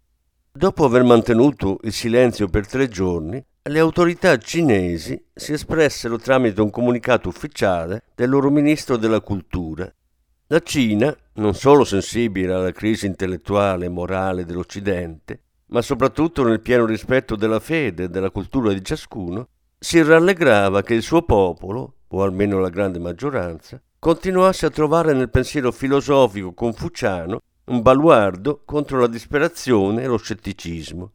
Dopo 0.58 0.86
aver 0.86 1.04
mantenuto 1.04 1.80
il 1.82 1.92
silenzio 1.92 2.48
per 2.48 2.66
tre 2.66 2.88
giorni, 2.88 3.46
le 3.62 3.80
autorità 3.80 4.38
cinesi 4.38 5.22
si 5.34 5.52
espressero 5.52 6.18
tramite 6.18 6.62
un 6.62 6.70
comunicato 6.70 7.28
ufficiale 7.28 8.04
del 8.16 8.30
loro 8.30 8.50
ministro 8.50 8.96
della 8.96 9.20
cultura. 9.20 9.94
La 10.48 10.62
Cina, 10.62 11.14
non 11.34 11.56
solo 11.56 11.84
sensibile 11.84 12.54
alla 12.54 12.72
crisi 12.72 13.06
intellettuale 13.06 13.88
e 13.88 13.90
morale 13.90 14.46
dell'Occidente, 14.46 15.42
ma 15.72 15.82
soprattutto 15.82 16.46
nel 16.46 16.62
pieno 16.62 16.86
rispetto 16.86 17.36
della 17.36 17.60
fede 17.60 18.04
e 18.04 18.10
della 18.10 18.32
cultura 18.32 18.72
di 18.72 18.82
ciascuno, 18.82 19.50
si 19.78 20.02
rallegrava 20.02 20.84
che 20.84 20.94
il 20.94 21.02
suo 21.02 21.24
popolo, 21.24 21.96
o 22.08 22.24
almeno 22.24 22.60
la 22.60 22.70
grande 22.70 23.00
maggioranza, 23.00 23.82
continuasse 24.00 24.66
a 24.66 24.70
trovare 24.70 25.12
nel 25.12 25.30
pensiero 25.30 25.74
filosofico 25.74 26.54
confuciano 26.54 27.42
un 27.66 27.82
baluardo 27.82 28.62
contro 28.66 29.00
la 29.00 29.08
disperazione 29.08 30.04
e 30.04 30.08
lo 30.08 30.18
scetticismo. 30.18 31.12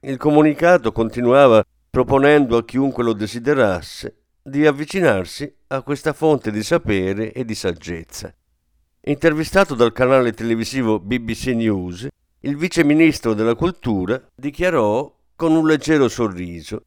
Il 0.00 0.16
comunicato 0.16 0.92
continuava 0.92 1.62
proponendo 1.90 2.56
a 2.56 2.64
chiunque 2.64 3.04
lo 3.04 3.12
desiderasse 3.12 4.16
di 4.42 4.66
avvicinarsi 4.66 5.52
a 5.68 5.82
questa 5.82 6.12
fonte 6.12 6.50
di 6.50 6.62
sapere 6.62 7.32
e 7.32 7.44
di 7.44 7.54
saggezza. 7.54 8.32
Intervistato 9.02 9.74
dal 9.74 9.92
canale 9.92 10.32
televisivo 10.32 10.98
BBC 10.98 11.48
News, 11.48 12.08
il 12.40 12.56
vice 12.56 12.84
ministro 12.84 13.34
della 13.34 13.54
cultura 13.54 14.22
dichiarò 14.34 15.14
con 15.36 15.52
un 15.52 15.66
leggero 15.66 16.08
sorriso 16.08 16.84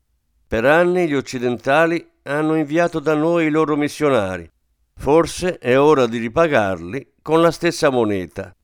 Per 0.48 0.66
anni 0.66 1.08
gli 1.08 1.16
occidentali 1.16 2.08
hanno 2.24 2.56
inviato 2.56 3.00
da 3.00 3.16
noi 3.16 3.46
i 3.46 3.50
loro 3.50 3.76
missionari. 3.76 4.50
Forse 4.96 5.58
è 5.58 5.78
ora 5.78 6.06
di 6.06 6.18
ripagarli 6.18 7.14
con 7.22 7.42
la 7.42 7.52
stessa 7.52 7.90
moneta. 7.90 8.56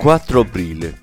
4 0.00 0.40
aprile. 0.40 0.98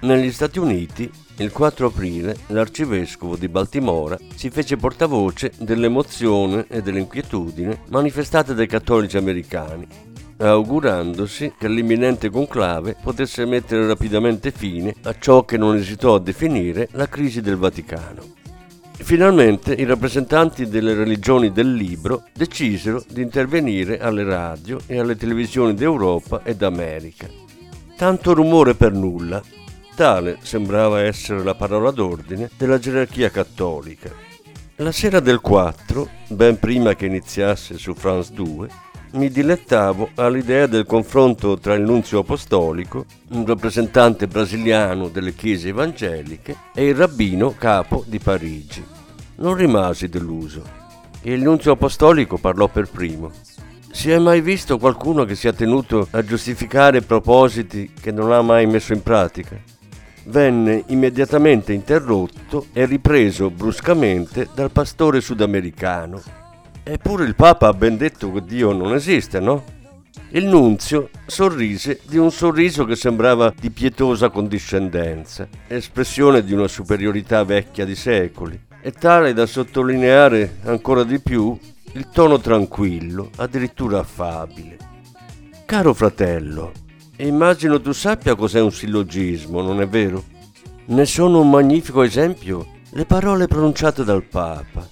Negli 0.00 0.30
Stati 0.32 0.58
Uniti, 0.58 1.10
il 1.38 1.50
4 1.50 1.86
aprile, 1.86 2.36
l'arcivescovo 2.48 3.36
di 3.36 3.48
Baltimora 3.48 4.18
si 4.34 4.50
fece 4.50 4.76
portavoce 4.76 5.50
dell'emozione 5.56 6.66
e 6.68 6.82
dell'inquietudine 6.82 7.80
manifestate 7.88 8.52
dai 8.52 8.66
cattolici 8.66 9.16
americani, 9.16 9.86
augurandosi 10.36 11.54
che 11.58 11.68
l'imminente 11.68 12.28
conclave 12.28 12.96
potesse 13.02 13.46
mettere 13.46 13.86
rapidamente 13.86 14.50
fine 14.50 14.94
a 15.04 15.16
ciò 15.18 15.46
che 15.46 15.56
non 15.56 15.74
esitò 15.74 16.16
a 16.16 16.20
definire 16.20 16.90
la 16.92 17.08
crisi 17.08 17.40
del 17.40 17.56
Vaticano. 17.56 18.20
Finalmente 18.92 19.72
i 19.72 19.84
rappresentanti 19.84 20.68
delle 20.68 20.92
religioni 20.92 21.50
del 21.50 21.72
libro 21.72 22.24
decisero 22.34 23.02
di 23.08 23.22
intervenire 23.22 24.00
alle 24.00 24.22
radio 24.22 24.78
e 24.86 24.98
alle 24.98 25.16
televisioni 25.16 25.72
d'Europa 25.72 26.42
e 26.42 26.54
d'America. 26.54 27.43
Tanto 27.96 28.34
rumore 28.34 28.74
per 28.74 28.92
nulla. 28.92 29.40
Tale 29.94 30.38
sembrava 30.42 31.02
essere 31.02 31.44
la 31.44 31.54
parola 31.54 31.92
d'ordine 31.92 32.50
della 32.56 32.78
gerarchia 32.78 33.30
cattolica. 33.30 34.10
La 34.76 34.90
sera 34.90 35.20
del 35.20 35.40
4, 35.40 36.08
ben 36.30 36.58
prima 36.58 36.96
che 36.96 37.06
iniziasse 37.06 37.78
su 37.78 37.94
France 37.94 38.32
2, 38.32 38.68
mi 39.12 39.30
dilettavo 39.30 40.10
all'idea 40.16 40.66
del 40.66 40.86
confronto 40.86 41.56
tra 41.58 41.74
il 41.74 41.82
nunzio 41.82 42.18
apostolico, 42.18 43.06
un 43.28 43.46
rappresentante 43.46 44.26
brasiliano 44.26 45.06
delle 45.06 45.32
chiese 45.34 45.68
evangeliche, 45.68 46.56
e 46.74 46.86
il 46.86 46.96
rabbino 46.96 47.54
capo 47.56 48.02
di 48.08 48.18
Parigi. 48.18 48.84
Non 49.36 49.54
rimasi 49.54 50.08
deluso. 50.08 50.62
Il 51.22 51.40
nunzio 51.42 51.70
apostolico 51.70 52.38
parlò 52.38 52.66
per 52.66 52.90
primo. 52.90 53.30
Si 53.94 54.10
è 54.10 54.18
mai 54.18 54.40
visto 54.40 54.76
qualcuno 54.76 55.24
che 55.24 55.36
sia 55.36 55.52
tenuto 55.52 56.08
a 56.10 56.22
giustificare 56.24 57.00
propositi 57.00 57.92
che 57.98 58.10
non 58.10 58.32
ha 58.32 58.42
mai 58.42 58.66
messo 58.66 58.92
in 58.92 59.02
pratica? 59.02 59.56
Venne 60.24 60.82
immediatamente 60.88 61.72
interrotto 61.72 62.66
e 62.72 62.86
ripreso 62.86 63.50
bruscamente 63.50 64.48
dal 64.52 64.72
pastore 64.72 65.20
sudamericano 65.20 66.20
Eppure 66.82 67.24
il 67.24 67.36
Papa 67.36 67.68
ha 67.68 67.72
ben 67.72 67.96
detto 67.96 68.32
che 68.32 68.44
Dio 68.44 68.72
non 68.72 68.94
esiste, 68.94 69.38
no? 69.38 69.64
Il 70.30 70.44
nunzio 70.44 71.10
sorrise 71.24 72.00
di 72.04 72.18
un 72.18 72.32
sorriso 72.32 72.84
che 72.84 72.96
sembrava 72.96 73.54
di 73.58 73.70
pietosa 73.70 74.28
condiscendenza, 74.28 75.48
espressione 75.68 76.42
di 76.42 76.52
una 76.52 76.68
superiorità 76.68 77.44
vecchia 77.44 77.84
di 77.84 77.94
secoli, 77.94 78.60
e 78.82 78.90
tale 78.90 79.32
da 79.32 79.46
sottolineare 79.46 80.56
ancora 80.64 81.04
di 81.04 81.20
più 81.20 81.56
il 81.94 82.08
tono 82.08 82.38
tranquillo, 82.38 83.30
addirittura 83.36 84.00
affabile. 84.00 84.76
Caro 85.64 85.94
fratello, 85.94 86.72
immagino 87.18 87.80
tu 87.80 87.92
sappia 87.92 88.34
cos'è 88.34 88.60
un 88.60 88.72
sillogismo, 88.72 89.62
non 89.62 89.80
è 89.80 89.88
vero? 89.88 90.22
Ne 90.86 91.06
sono 91.06 91.40
un 91.40 91.50
magnifico 91.50 92.02
esempio 92.02 92.66
le 92.90 93.06
parole 93.06 93.48
pronunciate 93.48 94.04
dal 94.04 94.22
Papa 94.22 94.88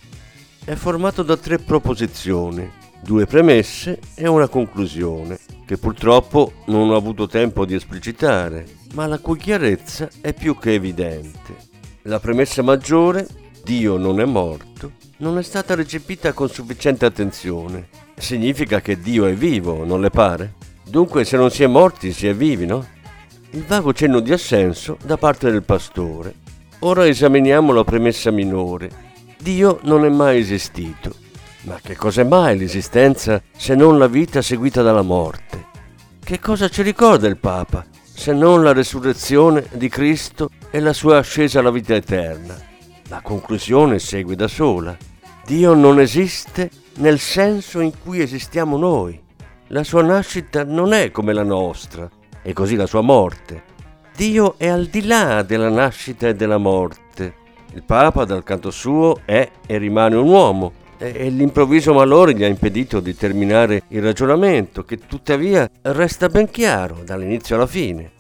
è 0.65 0.75
formato 0.75 1.23
da 1.23 1.37
tre 1.37 1.59
proposizioni, 1.59 2.69
due 3.01 3.27
premesse 3.27 4.01
e 4.15 4.27
una 4.27 4.49
conclusione, 4.49 5.39
che 5.67 5.77
purtroppo 5.77 6.53
non 6.67 6.91
ho 6.91 6.97
avuto 6.97 7.27
tempo 7.27 7.65
di 7.65 7.75
esplicitare, 7.75 8.67
ma 8.95 9.07
la 9.07 9.19
cui 9.19 9.39
chiarezza 9.39 10.09
è 10.21 10.33
più 10.33 10.57
che 10.59 10.75
evidente. 10.75 11.57
La 12.03 12.19
premessa 12.21 12.63
maggiore, 12.63 13.27
Dio 13.63 13.97
non 13.97 14.21
è 14.21 14.25
morto, 14.25 14.93
non 15.23 15.39
è 15.39 15.43
stata 15.45 15.77
recepita 15.77 16.33
con 16.33 16.49
sufficiente 16.49 17.07
attenzione. 17.07 17.87
Significa 18.17 18.81
che 18.81 18.99
Dio 18.99 19.27
è 19.27 19.35
vivo, 19.35 19.85
non 19.85 20.01
le 20.01 20.11
pare? 20.11 20.55
Dunque 20.85 21.25
se 21.25 21.37
non 21.37 21.49
si 21.51 21.63
è 21.63 21.69
morti 21.69 22.13
si 22.13 22.27
è 22.27 22.35
vivi, 22.35 22.67
no? 22.67 22.85
Il 23.51 23.63
vago 23.65 23.93
cenno 23.93 24.19
di 24.19 24.33
assenso 24.33 24.99
da 25.05 25.17
parte 25.17 25.49
del 25.49 25.63
pastore. 25.63 26.35
Ora 26.81 27.07
esaminiamo 27.07 27.73
la 27.73 27.85
premessa 27.85 28.33
minore, 28.33 28.91
Dio 29.39 29.79
non 29.83 30.05
è 30.05 30.09
mai 30.09 30.41
esistito. 30.41 31.15
Ma 31.63 31.79
che 31.81 31.95
cos'è 31.95 32.25
mai 32.25 32.59
l'esistenza 32.59 33.41
se 33.57 33.77
non 33.77 33.99
la 33.99 34.09
vita 34.09 34.43
seguita 34.43 34.83
dalla 34.83 35.03
morte? 35.03 35.67
Che 36.19 36.41
cosa 36.41 36.69
ci 36.69 36.83
ricorda 36.83 37.29
il 37.29 37.37
Papa 37.37 37.85
se 38.13 38.33
non 38.33 38.65
la 38.65 38.73
resurrezione 38.73 39.69
di 39.71 39.89
Cristo 39.89 40.51
e 40.69 40.81
la 40.81 40.93
sua 40.93 41.19
ascesa 41.19 41.61
alla 41.61 41.71
vita 41.71 41.95
eterna? 41.95 42.59
La 43.09 43.21
conclusione 43.21 44.01
segue 44.01 44.35
da 44.35 44.49
sola. 44.49 44.97
Dio 45.45 45.75
non 45.75 46.01
esiste 46.01 46.71
nel 46.97 47.19
senso 47.19 47.81
in 47.81 47.93
cui 48.03 48.21
esistiamo 48.21 48.77
noi. 48.77 49.21
La 49.69 49.85
sua 49.85 50.03
nascita 50.03 50.65
non 50.65 50.93
è 50.93 51.11
come 51.11 51.33
la 51.33 51.43
nostra 51.43 52.09
e 52.43 52.53
così 52.53 52.77
la 52.77 52.87
sua 52.87 53.01
morte. 53.01 53.71
Dio 54.15 54.55
è 54.59 54.69
al 54.69 54.87
di 54.87 55.05
là 55.05 55.43
della 55.43 55.71
nascita 55.71 56.29
e 56.29 56.35
della 56.35 56.59
morte 56.59 57.41
il 57.75 57.83
Papa, 57.85 58.25
dal 58.25 58.43
canto 58.43 58.71
suo, 58.71 59.21
è 59.25 59.49
e 59.67 59.79
rimane 59.79 60.17
un 60.17 60.29
uomo 60.29 60.73
e 60.99 61.31
l'improvviso 61.31 61.95
malore 61.95 62.35
gli 62.35 62.45
ha 62.45 62.47
impedito 62.47 63.01
di 63.01 63.17
terminare 63.17 63.85
il 63.89 64.03
ragionamento, 64.03 64.85
che 64.85 64.99
tuttavia 64.99 65.69
resta 65.83 66.29
ben 66.29 66.51
chiaro 66.51 66.99
dall'inizio 67.03 67.57
alla 67.57 67.67
fine. 67.67 68.11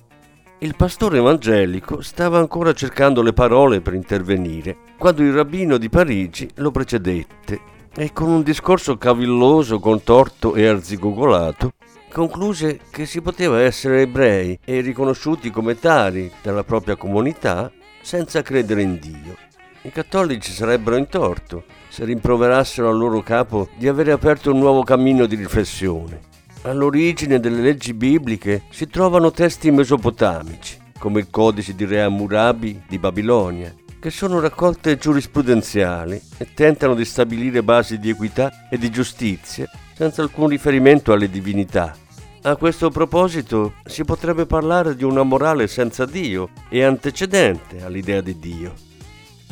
Il 0.62 0.76
pastore 0.76 1.18
evangelico 1.18 2.02
stava 2.02 2.38
ancora 2.38 2.72
cercando 2.72 3.20
le 3.20 3.32
parole 3.32 3.80
per 3.80 3.94
intervenire 3.94 4.76
quando 4.96 5.24
il 5.24 5.32
rabbino 5.32 5.76
di 5.76 5.88
Parigi 5.88 6.48
lo 6.58 6.70
precedette 6.70 7.60
e 7.92 8.12
con 8.12 8.28
un 8.28 8.44
discorso 8.44 8.96
cavilloso, 8.96 9.80
contorto 9.80 10.54
e 10.54 10.68
arzigogolato 10.68 11.72
concluse 12.12 12.78
che 12.92 13.06
si 13.06 13.20
poteva 13.20 13.60
essere 13.60 14.02
ebrei 14.02 14.56
e 14.64 14.80
riconosciuti 14.82 15.50
come 15.50 15.80
tali 15.80 16.30
dalla 16.40 16.62
propria 16.62 16.94
comunità 16.94 17.68
senza 18.00 18.42
credere 18.42 18.82
in 18.82 19.00
Dio. 19.00 19.36
I 19.82 19.90
cattolici 19.90 20.52
sarebbero 20.52 20.94
in 20.94 21.08
torto 21.08 21.64
se 21.88 22.04
rimproverassero 22.04 22.88
al 22.88 22.96
loro 22.96 23.20
capo 23.22 23.68
di 23.76 23.88
avere 23.88 24.12
aperto 24.12 24.52
un 24.52 24.60
nuovo 24.60 24.84
cammino 24.84 25.26
di 25.26 25.34
riflessione. 25.34 26.30
All'origine 26.64 27.40
delle 27.40 27.60
leggi 27.60 27.92
bibliche 27.92 28.62
si 28.70 28.86
trovano 28.86 29.32
testi 29.32 29.72
mesopotamici, 29.72 30.78
come 30.96 31.18
il 31.18 31.26
codice 31.28 31.74
di 31.74 31.84
Re 31.84 32.02
Hammurabi 32.02 32.82
di 32.86 32.98
Babilonia, 32.98 33.74
che 33.98 34.10
sono 34.10 34.38
raccolte 34.38 34.96
giurisprudenziali 34.96 36.20
e 36.38 36.54
tentano 36.54 36.94
di 36.94 37.04
stabilire 37.04 37.64
basi 37.64 37.98
di 37.98 38.10
equità 38.10 38.68
e 38.70 38.78
di 38.78 38.90
giustizia 38.90 39.68
senza 39.92 40.22
alcun 40.22 40.48
riferimento 40.48 41.12
alle 41.12 41.28
divinità, 41.28 41.96
a 42.42 42.56
questo 42.56 42.90
proposito 42.90 43.74
si 43.84 44.04
potrebbe 44.04 44.46
parlare 44.46 44.94
di 44.94 45.02
una 45.02 45.22
morale 45.24 45.66
senza 45.66 46.06
Dio 46.06 46.50
e 46.68 46.84
antecedente 46.84 47.82
all'idea 47.82 48.20
di 48.20 48.38
Dio. 48.38 48.91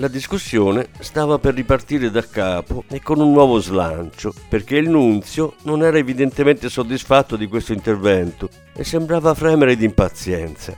La 0.01 0.09
discussione 0.09 0.89
stava 1.01 1.39
per 1.39 1.53
ripartire 1.53 2.11
da 2.11 2.27
capo 2.27 2.85
e 2.89 3.03
con 3.03 3.21
un 3.21 3.33
nuovo 3.33 3.59
slancio, 3.59 4.33
perché 4.49 4.77
il 4.77 4.89
nunzio 4.89 5.57
non 5.65 5.83
era 5.83 5.99
evidentemente 5.99 6.71
soddisfatto 6.71 7.37
di 7.37 7.47
questo 7.47 7.75
intervento 7.75 8.49
e 8.73 8.83
sembrava 8.83 9.35
fremere 9.35 9.77
di 9.77 9.85
impazienza. 9.85 10.75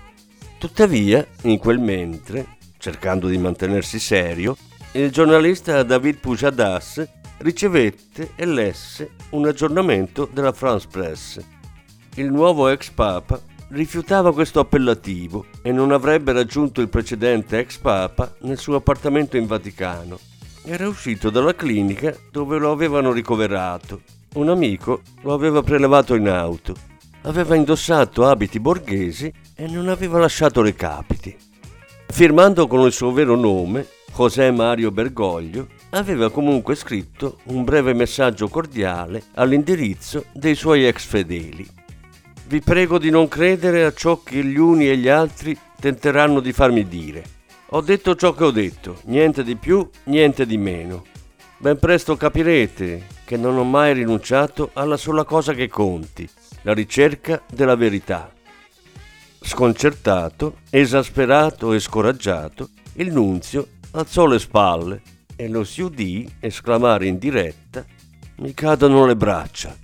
Tuttavia, 0.59 1.25
in 1.43 1.59
quel 1.59 1.79
mentre, 1.79 2.57
cercando 2.79 3.29
di 3.29 3.39
mantenersi 3.39 4.01
serio, 4.01 4.57
il 4.95 5.13
giornalista 5.13 5.85
David 5.85 6.17
Pujadas 6.17 7.07
ricevette 7.39 8.33
e 8.35 8.45
lesse 8.45 9.11
un 9.31 9.47
aggiornamento 9.47 10.29
della 10.33 10.53
France 10.53 10.89
Press 10.91 11.39
il 12.17 12.31
nuovo 12.31 12.69
ex 12.69 12.91
papa 12.91 13.41
rifiutava 13.73 14.33
questo 14.33 14.61
appellativo 14.61 15.47
e 15.63 15.73
non 15.73 15.93
avrebbe 15.93 16.33
raggiunto 16.33 16.81
il 16.81 16.89
precedente 16.89 17.59
ex 17.59 17.79
papa 17.79 18.35
nel 18.41 18.59
suo 18.59 18.77
appartamento 18.77 19.37
in 19.37 19.47
Vaticano. 19.47 20.19
Era 20.65 20.87
uscito 20.87 21.31
dalla 21.31 21.55
clinica 21.55 22.15
dove 22.31 22.59
lo 22.59 22.71
avevano 22.71 23.13
ricoverato. 23.13 24.03
Un 24.35 24.49
amico 24.49 25.01
lo 25.23 25.33
aveva 25.33 25.63
prelevato 25.63 26.15
in 26.15 26.29
auto. 26.29 26.75
Aveva 27.23 27.55
indossato 27.55 28.27
abiti 28.27 28.61
borghesi 28.61 29.33
e 29.55 29.67
non 29.67 29.89
aveva 29.89 30.19
lasciato 30.19 30.61
recapiti. 30.61 31.35
Firmando 32.09 32.67
con 32.67 32.85
il 32.85 32.93
suo 32.93 33.11
vero 33.13 33.37
nome, 33.37 33.87
José 34.15 34.51
Mario 34.51 34.91
Bergoglio, 34.91 35.69
aveva 35.91 36.31
comunque 36.31 36.75
scritto 36.75 37.39
un 37.45 37.65
breve 37.65 37.95
messaggio 37.95 38.49
cordiale 38.49 39.23
all'indirizzo 39.35 40.27
dei 40.33 40.55
suoi 40.55 40.87
ex 40.87 41.07
fedeli. 41.07 41.81
Vi 42.53 42.61
prego 42.61 42.99
di 42.99 43.09
non 43.09 43.29
credere 43.29 43.83
a 43.83 43.95
ciò 43.95 44.23
che 44.23 44.45
gli 44.45 44.59
uni 44.59 44.87
e 44.87 44.99
gli 44.99 45.09
altri 45.09 45.59
tenteranno 45.81 46.39
di 46.39 46.53
farmi 46.53 46.87
dire. 46.87 47.25
Ho 47.69 47.81
detto 47.81 48.15
ciò 48.15 48.35
che 48.35 48.45
ho 48.45 48.51
detto, 48.51 49.01
niente 49.05 49.43
di 49.43 49.57
più, 49.57 49.89
niente 50.05 50.45
di 50.45 50.59
meno. 50.59 51.07
Ben 51.57 51.79
presto 51.79 52.15
capirete 52.15 53.07
che 53.25 53.39
non 53.39 53.57
ho 53.57 53.65
mai 53.65 53.95
rinunciato 53.95 54.69
alla 54.75 54.99
sola 54.99 55.25
cosa 55.25 55.55
che 55.55 55.69
conti, 55.69 56.29
la 56.61 56.75
ricerca 56.75 57.41
della 57.51 57.75
verità. 57.75 58.31
Sconcertato, 59.41 60.59
esasperato 60.69 61.73
e 61.73 61.81
scoraggiato, 61.81 62.69
il 62.97 63.15
nunzio 63.15 63.67
alzò 63.93 64.27
le 64.27 64.39
spalle 64.39 65.01
e 65.37 65.49
lo 65.49 65.65
si 65.65 65.81
udì 65.81 66.31
esclamare 66.39 67.07
in 67.07 67.17
diretta: 67.17 67.83
Mi 68.41 68.53
cadono 68.53 69.07
le 69.07 69.17
braccia. 69.17 69.75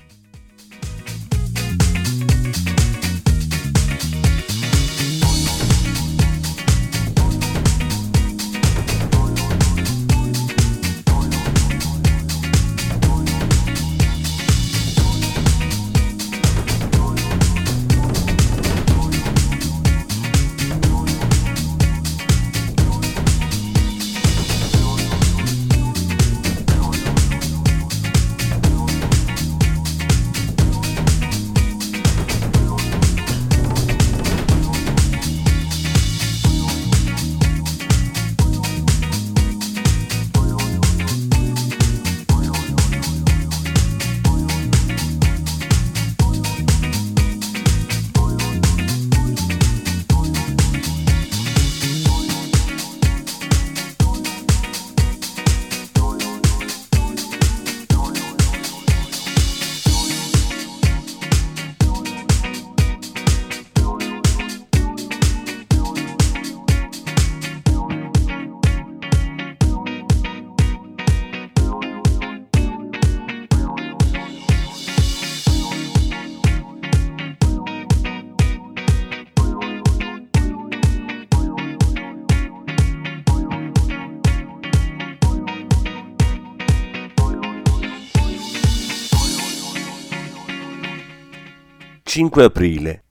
5 92.19 92.43
aprile. 92.43 93.05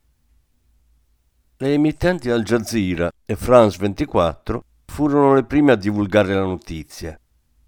Le 1.56 1.72
emittenti 1.72 2.28
Al 2.28 2.42
Jazeera 2.42 3.10
e 3.24 3.36
France 3.36 3.78
24 3.80 4.62
furono 4.84 5.32
le 5.32 5.44
prime 5.44 5.72
a 5.72 5.76
divulgare 5.76 6.34
la 6.34 6.42
notizia. 6.42 7.18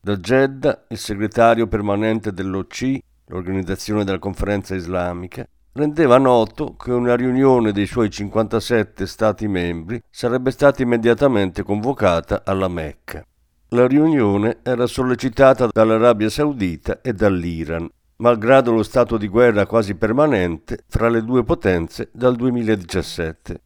Da 0.02 0.16
Jeddah, 0.18 0.84
il 0.90 0.98
segretario 0.98 1.66
permanente 1.66 2.34
dell'OC, 2.34 2.98
l'Organizzazione 3.28 4.04
della 4.04 4.18
Conferenza 4.18 4.74
Islamica, 4.74 5.48
rendeva 5.72 6.18
noto 6.18 6.76
che 6.76 6.92
una 6.92 7.16
riunione 7.16 7.72
dei 7.72 7.86
suoi 7.86 8.10
57 8.10 9.06
Stati 9.06 9.48
membri 9.48 9.98
sarebbe 10.10 10.50
stata 10.50 10.82
immediatamente 10.82 11.62
convocata 11.62 12.42
alla 12.44 12.68
Mecca. 12.68 13.24
La 13.68 13.86
riunione 13.86 14.58
era 14.62 14.86
sollecitata 14.86 15.68
dall'Arabia 15.72 16.28
Saudita 16.28 17.00
e 17.00 17.14
dall'Iran, 17.14 17.88
malgrado 18.20 18.72
lo 18.72 18.82
stato 18.82 19.16
di 19.16 19.28
guerra 19.28 19.66
quasi 19.66 19.94
permanente 19.94 20.84
fra 20.88 21.08
le 21.08 21.22
due 21.24 21.42
potenze 21.42 22.08
dal 22.12 22.36
2017. 22.36 23.60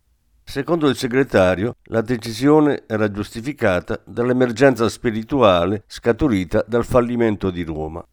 Secondo 0.45 0.89
il 0.89 0.97
segretario, 0.97 1.77
la 1.85 2.01
decisione 2.01 2.85
era 2.87 3.11
giustificata 3.11 4.01
dall'emergenza 4.05 4.89
spirituale 4.89 5.85
scaturita 5.87 6.65
dal 6.67 6.85
fallimento 6.85 7.51
di 7.51 7.63
Roma. 7.65 8.05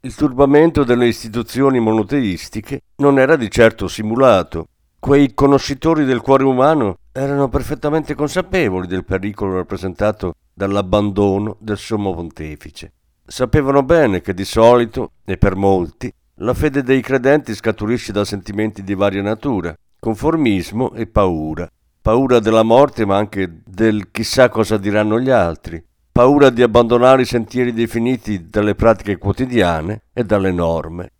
Il 0.00 0.14
turbamento 0.14 0.84
delle 0.84 1.06
istituzioni 1.06 1.80
monoteistiche 1.80 2.82
non 2.96 3.18
era 3.18 3.36
di 3.36 3.50
certo 3.50 3.88
simulato. 3.88 4.68
Quei 5.00 5.34
conoscitori 5.34 6.04
del 6.04 6.20
cuore 6.20 6.44
umano 6.44 6.98
erano 7.10 7.48
perfettamente 7.48 8.14
consapevoli 8.14 8.86
del 8.86 9.04
pericolo 9.04 9.56
rappresentato 9.56 10.34
dall'abbandono 10.52 11.56
del 11.58 11.78
sommo 11.78 12.14
pontefice. 12.14 12.92
Sapevano 13.30 13.82
bene 13.82 14.22
che 14.22 14.32
di 14.32 14.46
solito, 14.46 15.12
e 15.26 15.36
per 15.36 15.54
molti, 15.54 16.10
la 16.36 16.54
fede 16.54 16.82
dei 16.82 17.02
credenti 17.02 17.54
scaturisce 17.54 18.10
da 18.10 18.24
sentimenti 18.24 18.82
di 18.82 18.94
varia 18.94 19.20
natura, 19.20 19.76
conformismo 20.00 20.94
e 20.94 21.06
paura. 21.06 21.68
Paura 22.00 22.38
della 22.38 22.62
morte 22.62 23.04
ma 23.04 23.18
anche 23.18 23.60
del 23.66 24.10
chissà 24.10 24.48
cosa 24.48 24.78
diranno 24.78 25.20
gli 25.20 25.28
altri, 25.28 25.84
paura 26.10 26.48
di 26.48 26.62
abbandonare 26.62 27.20
i 27.20 27.26
sentieri 27.26 27.74
definiti 27.74 28.48
dalle 28.48 28.74
pratiche 28.74 29.18
quotidiane 29.18 30.04
e 30.14 30.24
dalle 30.24 30.50
norme. 30.50 31.10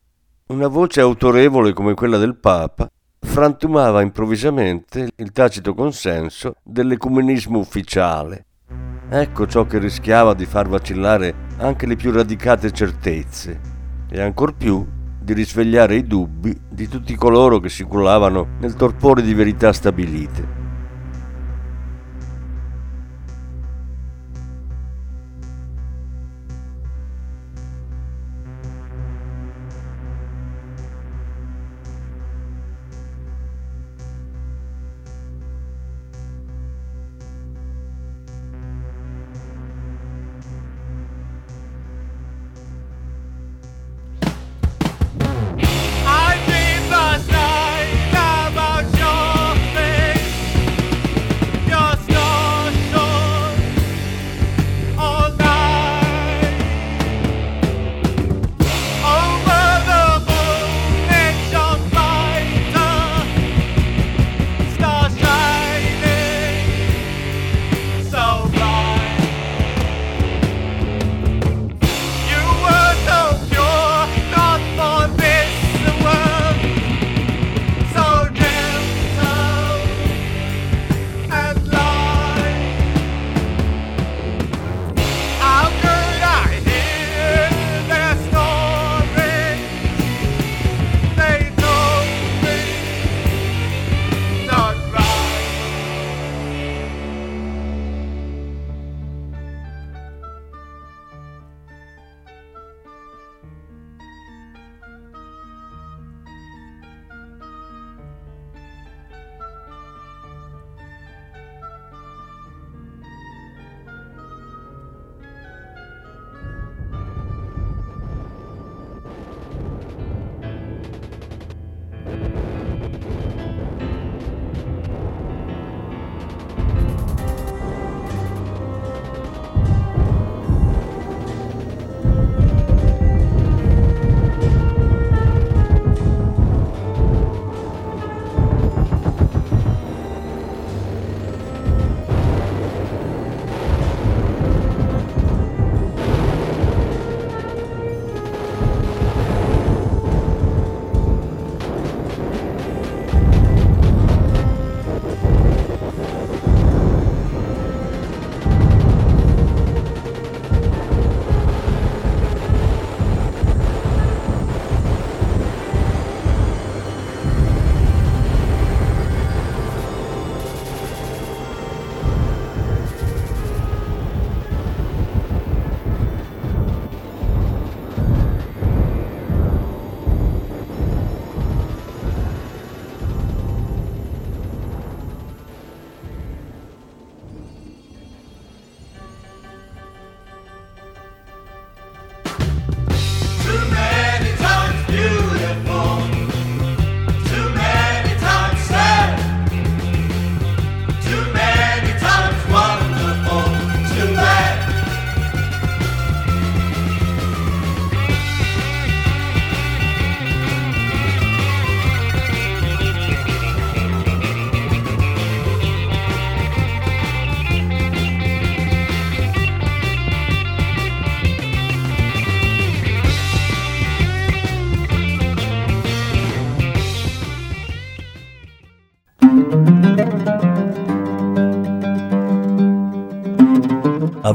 Una 0.47 0.69
voce 0.69 1.03
autorevole 1.03 1.75
come 1.75 1.93
quella 1.93 2.17
del 2.17 2.37
Papa 2.37 2.91
frantumava 3.21 4.01
improvvisamente 4.01 5.11
il 5.15 5.31
tacito 5.33 5.75
consenso 5.75 6.55
dell'ecumenismo 6.63 7.59
ufficiale 7.59 8.47
Ecco 9.11 9.47
ciò 9.47 9.65
che 9.65 9.79
rischiava 9.79 10.35
di 10.35 10.45
far 10.45 10.69
vacillare 10.69 11.47
anche 11.59 11.87
le 11.87 11.97
più 11.97 12.11
radicate 12.11 12.71
certezze 12.71 13.61
e 14.09 14.21
ancor 14.21 14.55
più 14.55 14.87
di 15.21 15.33
risvegliare 15.33 15.97
i 15.97 16.07
dubbi 16.07 16.59
di 16.69 16.89
tutti 16.89 17.15
coloro 17.15 17.59
che 17.59 17.69
si 17.69 17.85
cullavano 17.85 18.57
nel 18.61 18.75
torpore 18.75 19.23
di 19.23 19.35
verità 19.35 19.73
stabilite. 19.73 20.58